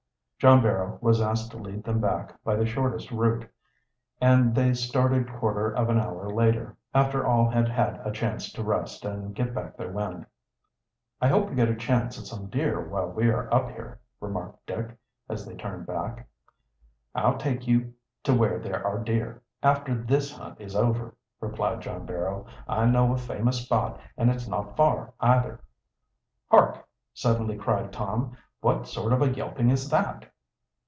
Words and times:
John 0.43 0.63
Barrow 0.63 0.97
was 1.01 1.21
asked 1.21 1.51
to 1.51 1.57
lead 1.57 1.83
them 1.83 2.01
back 2.01 2.33
by 2.43 2.55
the 2.55 2.65
shortest 2.65 3.11
route, 3.11 3.47
and 4.19 4.55
they 4.55 4.73
started 4.73 5.31
quarter 5.31 5.69
of 5.69 5.87
an 5.91 5.99
hour 5.99 6.31
later, 6.31 6.75
after 6.95 7.23
all 7.27 7.47
had 7.47 7.67
had 7.69 8.01
a 8.03 8.11
chance 8.11 8.51
to 8.53 8.63
rest 8.63 9.05
and 9.05 9.35
get 9.35 9.53
back 9.53 9.77
their 9.77 9.91
wind. 9.91 10.25
"I 11.21 11.27
hope 11.27 11.51
we 11.51 11.55
get 11.55 11.69
a 11.69 11.75
chance 11.75 12.17
at 12.17 12.25
some 12.25 12.47
deer 12.47 12.81
while 12.83 13.09
we 13.11 13.29
are 13.29 13.53
up 13.53 13.69
here," 13.69 13.99
remarked 14.19 14.65
Dick, 14.65 14.97
as 15.29 15.45
they 15.45 15.53
turned 15.53 15.85
back. 15.85 16.27
"I'll 17.13 17.37
take 17.37 17.67
you 17.67 17.93
to 18.23 18.33
where 18.33 18.57
there 18.57 18.83
are 18.83 18.97
deer, 18.97 19.43
after 19.61 19.93
this 19.93 20.35
hunt 20.35 20.59
is 20.59 20.75
over," 20.75 21.13
replied 21.39 21.81
John 21.81 22.07
Barrow. 22.07 22.47
"I 22.67 22.87
know 22.87 23.13
a 23.13 23.17
famous 23.19 23.61
spot, 23.63 23.99
and 24.17 24.31
it's 24.31 24.47
not 24.47 24.75
far, 24.75 25.13
either." 25.19 25.61
"Hark!" 26.49 26.83
suddenly 27.13 27.57
cried 27.59 27.93
Tom. 27.93 28.35
"What 28.61 28.87
sort 28.87 29.11
of 29.13 29.21
a 29.21 29.29
yelping 29.29 29.69
is 29.69 29.87
that?" 29.89 30.25